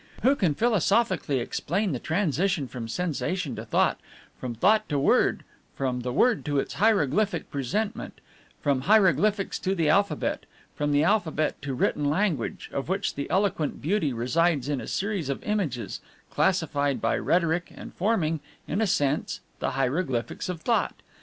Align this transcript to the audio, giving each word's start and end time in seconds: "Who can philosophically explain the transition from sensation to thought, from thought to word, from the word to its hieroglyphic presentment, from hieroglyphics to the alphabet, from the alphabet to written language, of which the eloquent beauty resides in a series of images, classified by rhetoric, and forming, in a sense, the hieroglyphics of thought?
"Who 0.23 0.35
can 0.35 0.55
philosophically 0.55 1.37
explain 1.37 1.91
the 1.91 1.99
transition 1.99 2.67
from 2.67 2.87
sensation 2.87 3.55
to 3.55 3.63
thought, 3.63 3.99
from 4.35 4.55
thought 4.55 4.89
to 4.89 4.97
word, 4.97 5.43
from 5.75 5.99
the 5.99 6.11
word 6.11 6.43
to 6.45 6.57
its 6.57 6.73
hieroglyphic 6.73 7.51
presentment, 7.51 8.19
from 8.59 8.81
hieroglyphics 8.89 9.59
to 9.59 9.75
the 9.75 9.89
alphabet, 9.89 10.47
from 10.73 10.91
the 10.91 11.03
alphabet 11.03 11.61
to 11.61 11.75
written 11.75 12.05
language, 12.05 12.67
of 12.73 12.89
which 12.89 13.13
the 13.13 13.29
eloquent 13.29 13.79
beauty 13.79 14.11
resides 14.11 14.67
in 14.67 14.81
a 14.81 14.87
series 14.87 15.29
of 15.29 15.43
images, 15.43 16.01
classified 16.31 16.99
by 16.99 17.15
rhetoric, 17.15 17.69
and 17.75 17.93
forming, 17.93 18.39
in 18.67 18.81
a 18.81 18.87
sense, 18.87 19.41
the 19.59 19.69
hieroglyphics 19.73 20.49
of 20.49 20.61
thought? 20.61 20.95